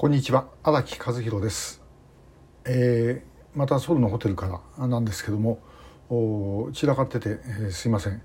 [0.00, 1.82] こんにちは荒木和弘です、
[2.64, 5.58] えー、またソウルのホテルからなんですけども
[6.72, 8.22] 散らかってて、えー、すいません。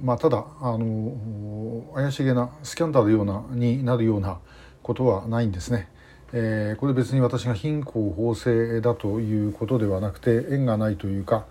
[0.00, 4.38] まあただあの怪しげなスキャンダルようなになるような
[4.84, 5.88] ことはないんですね、
[6.32, 11.46] えー、これ別に私が貧困法制だということではなくて縁がないというか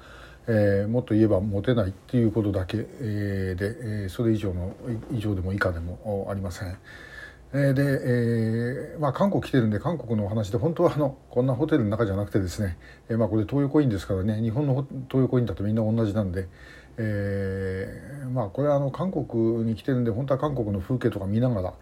[0.47, 3.65] えー、もっと言えばモテないっていうことだけ、えー、で、
[4.05, 4.73] えー、それ以上の
[5.11, 6.77] 以上でも以下でもありません。
[7.54, 12.77] えで、えーまあ、韓国来てるんで韓国のお話で本当はあのこんなホテルの中じゃなくてですね、
[13.09, 16.49] えーまあ、これ東横インですからね日本の東横インだとみんな同じなんで、
[16.98, 21.73] えーまあ、これはあの韓国に来てるんで本当は韓国の風景とか見ながら、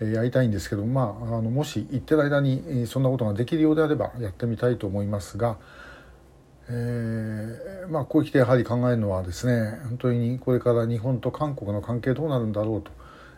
[0.00, 5.58] えー、やりたいんですけど、まあ、あのもし行ってる間にそんなことができるようであればやってみたいと思いますが。
[6.68, 12.92] えーまあ、こう来てやはり考えるのはですね本当にこれから日本と韓国の関係どうなるんだろうと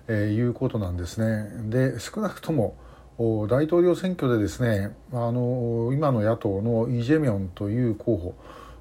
[0.09, 1.51] えー、いうことなんですね。
[1.71, 2.77] で少なくとも
[3.17, 8.35] 大統領選挙でですねあの今の野党のイ・ジェミョンという候補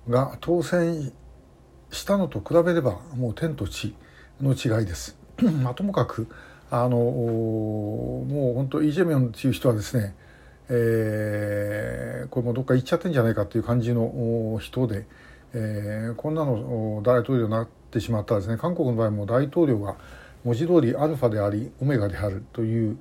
[0.09, 1.13] が当選
[1.91, 3.95] したのと比べればもう天と地
[4.41, 5.17] の違いです。
[5.63, 6.27] まあ、ともかく
[6.71, 10.15] あのもう本当イ・ジェミョンっていう人はですね、
[10.69, 15.05] えー、これもどっか行っちゃってんじゃないかっていう感じの人で、
[15.53, 19.97] えー、こんなの大統領になってしまったらですね韓国の場合も大統領が
[20.43, 22.97] 文字通りアルファでありオメガであるという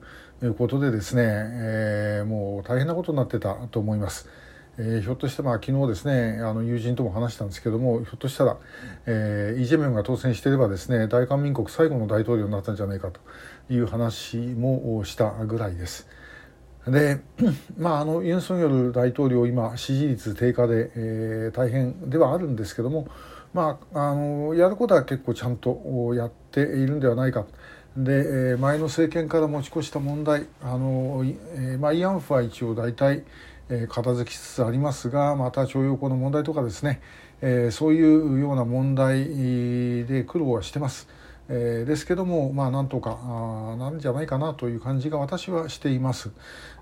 [0.59, 4.29] ことでですね、えー、もう大変なことになってたと思います。
[4.79, 8.57] えー、ひょっとしてまあ昨日ですねあの友人とも話したんですけどもひょっとしたら、
[9.07, 13.21] えー、イ・ジェミョンが当選していればですね大韓民国最後の大統領になったんじゃないかと
[13.71, 16.09] いう話もしたぐらいです。
[16.87, 17.21] で
[17.77, 23.09] まああのユン・ソンヨル大統領今支持率低下で、えー、大変ではあるんですけども
[23.55, 27.45] まあ、あのやることは結構ちゃんとやっているんではないか
[27.97, 31.25] で前の政権から持ち越した問題あの、
[31.79, 33.25] まあ、慰安婦は一応大体
[33.89, 37.01] 片付きつつありますがまた徴用工の問題とかですね、
[37.71, 41.09] そういうような問題で苦労はしてます。
[41.49, 43.19] ですけども、まあ、なんとか
[43.79, 46.31] なんじゃないかなという感じが私はしています。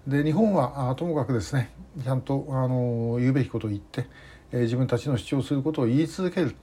[0.07, 1.71] で日本はともかくですね
[2.05, 4.07] ちゃんとあの言うべきことを言って、
[4.53, 6.55] えー、自分たちの主張することを言い続ける。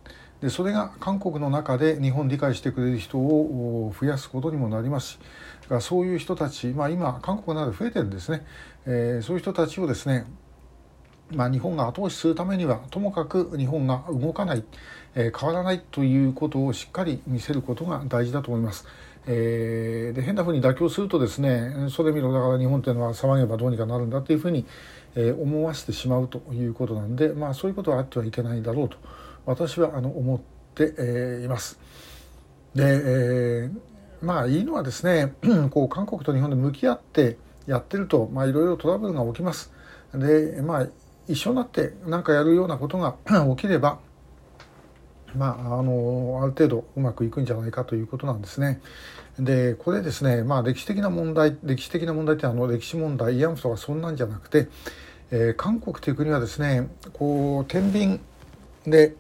[0.41, 5.07] でそれが韓国の中で日本理解してくれる人を増やすことにもなります。
[5.07, 5.19] し
[5.81, 8.45] そういう人たち、まあ、今韓国など増えてるんですね、
[8.85, 10.25] えー、そういう人たちをですね
[11.31, 14.63] まあ、日本が後押しするためにはともかく日本が動かない、
[15.13, 18.85] えー、変わらないということをしっかり見せることが大事だと思います。
[19.29, 22.31] えー、で変なふうに妥協するとですねそれ見ろ。
[22.31, 24.65] だから日本っていうのは騒げばどうにかなるんだっていうふうに、
[25.17, 28.97] え、思わせてしまうということなんで、まあ、そういうことはあってはいけないだろうと
[29.45, 30.39] 私はあの思っ
[30.75, 31.79] て、え、います。
[32.75, 33.79] で、えー、
[34.22, 35.33] まあいいのはですね
[35.72, 39.73] こう韓国と日本で向き合ってやってると、まあ、いろいろトラブルが起きます。
[40.13, 40.88] でまあ
[41.27, 43.16] 一緒になって何かやるようなことが
[43.56, 44.00] 起きれば
[45.35, 48.81] まあ、あのある程度うまくいくんじゃないかということなんですね。
[49.39, 54.67] でこれですね、まあ、歴史的な問題歴史的な問題ってあの歴史問題慰安婦とかそんなんじゃなくて、
[55.29, 58.19] えー、韓国という国はですねこう天秤
[58.85, 59.15] で、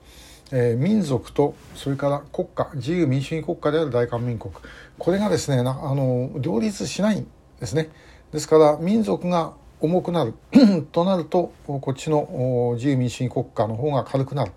[0.51, 4.53] えー、民族とそれから国家自由民主主義国家である大韓民国。
[4.97, 7.27] これがですねあの両立しないん
[7.59, 7.89] ですね。
[8.31, 10.33] ですから民族が重くなる
[10.91, 14.51] となるとこっちの自由民主主義国家の方が軽くなる。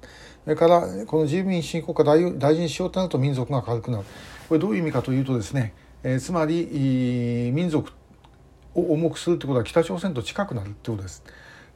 [0.45, 4.05] それからこの自由民主主義国家大事にしようとなると民族が軽くなる。
[4.49, 7.91] これどういう意味かというとですね、えー、つまり民族
[8.75, 11.23] を重くするってことは北朝鮮と近くなるってことです。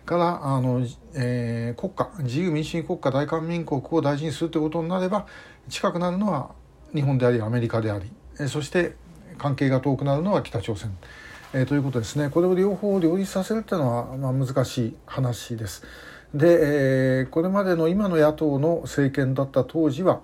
[0.05, 5.27] からあの、えー、国家自由民主主義国家大韓民国を大事にするということになれば
[5.69, 6.51] 近くなるのは
[6.95, 8.97] 日本でありアメリカであり、えー、そして
[9.39, 10.97] 関係が遠くなるのは北朝鮮。
[11.57, 15.85] えー、ということですねこれを両方両立させるっていうのは、まあ、難しい話です。
[16.35, 20.21] で、えー、これまでの今の野党の政権だった当時は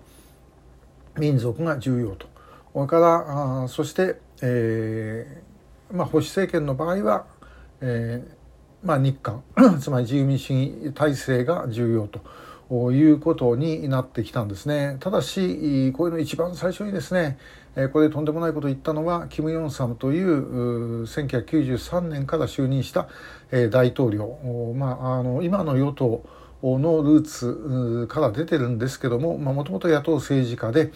[1.17, 2.27] 民族が重要と
[2.73, 5.50] それからあそして、えー
[5.93, 7.27] まあ、保守政権の場合は、
[7.81, 9.43] えーまあ、日韓
[9.81, 12.21] つまり自由民主主義体制が重要と。
[12.93, 14.97] いうことになってきたんですね。
[15.01, 17.37] ただし、こういうの一番最初にですね、
[17.93, 23.09] これでとんでもないことを言ったのは、キム・ヨンサムという1993年から就任した
[23.71, 24.39] 大統領。
[24.77, 26.23] まあ、あの、今の与党
[26.63, 30.93] のルーツから出てるんですけども、もともと野党政治家で、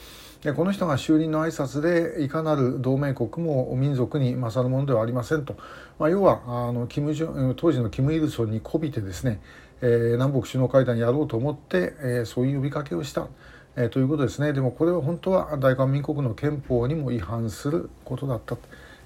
[0.53, 5.57] この人が就任の挨拶でいかなる同盟国も民族に勝るものではありませんと、
[5.99, 7.15] まあ、要はあのキム
[7.57, 9.41] 当時のキム・イルソンにこびてですね、
[9.81, 13.29] えー、南北首脳会談やろうと思って、えー、そういう呼びかけをした、
[13.77, 14.53] えー、ということですね。
[14.53, 18.59] でもこれは本当は大韓民国の憲法にも違反することだった、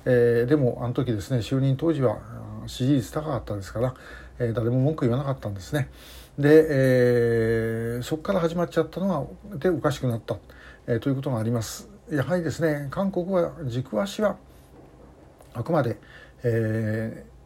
[0.07, 2.19] えー、でもあの時ですね就任当時は
[2.67, 3.95] 支持率高かったですから、
[4.41, 5.89] えー、誰も文句言わなかったんですね。
[6.39, 10.39] で、えー、そこから始まっちゃったのがでおかしくなった、
[10.87, 11.89] えー、ということがあります。
[12.11, 14.37] やはりですね韓国は軸足は
[15.53, 15.99] あくまで、
[16.45, 17.39] えー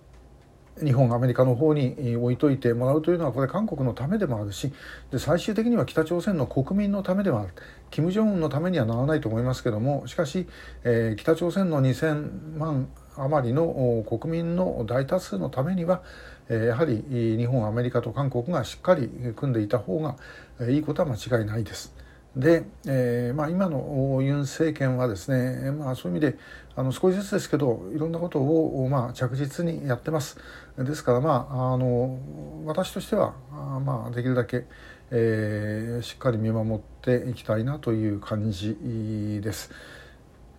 [0.80, 4.72] 日本アメリカの方に置いといてもらうというのはこれ韓国のためでもあるし
[5.10, 7.52] で最終的には北朝鮮の国民のためでもある
[7.90, 10.48] 金正恩のためにはならないと思いますけどもしかし、
[10.84, 16.02] えー、北朝鮮の2,000万余りの国民の大多数のためには、
[16.48, 20.16] やはり日本アメリカと韓国がしっかり組んでいた方が
[20.68, 21.94] いいことは間違いないです。
[22.36, 26.38] で、えーまあ、今のユン政権はですね、まあ、そういう意味で
[26.74, 30.38] あの少しずつですけどいろんなことを、まあ、着実にやってます
[30.78, 32.18] ですから、まあ、あの
[32.64, 33.34] 私としては、
[33.84, 34.64] まあ、できるだけ、
[35.10, 38.78] えー、しっかり見守っていきたいなという感じ
[39.42, 39.70] です。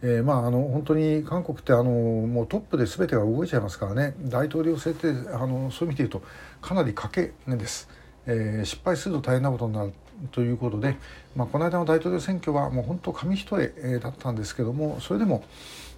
[0.05, 4.15] えー、まああの本当に韓国ってあのもうトップで全てが動いちゃいますからね。
[4.19, 6.21] 大統領制ってあのそういう意味で言うと
[6.61, 7.89] かなり賭けです、
[8.25, 9.93] えー、失敗すると大変なことになる
[10.31, 10.97] ということで、
[11.35, 15.43] まあ、この間の大統領選挙はもう本当紙一重だったんですけどもそれでも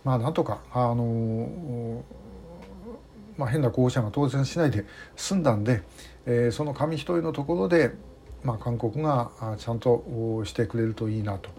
[0.03, 2.03] まあなんとかあの
[3.37, 4.85] まあ、変な候補者が当選しないで
[5.17, 5.83] 済んだんで、
[6.25, 7.91] えー、その紙一重のところで、
[8.43, 11.49] まあ、韓国がちゃんとしてくれるといいなと。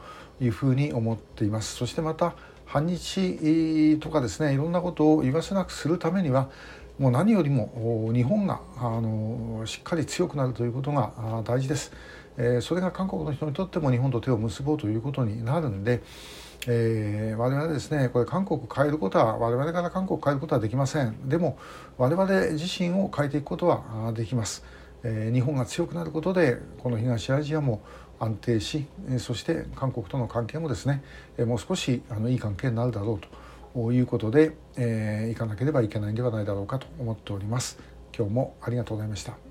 [0.41, 1.77] いうふうに思っています。
[1.77, 2.35] そしてまた
[2.65, 6.51] 反日とかですねいろんなことを言わせなくするためには
[6.99, 11.93] もう何よりも日本があのしっかり強くなるということが大事です。
[12.39, 16.03] え、それが韓国の人にとっても日本と手を結ぼうということになるんで、
[16.67, 21.59] えー、我々ですねこれ韓国変えることは我々から韓国を変えることはできませんでも
[21.97, 24.65] 我々自身を変えていくことはできます、
[25.05, 27.83] えー、日本が強くなることでこの東アジアも
[28.19, 28.87] 安定し
[29.19, 31.03] そして韓国との関係もですね
[31.39, 33.21] もう少しあのいい関係になるだろう
[33.75, 37.79] ということで、えー、いかなければいけないんではないだろうかと思っております。
[38.17, 39.37] 今日もありがとうございました。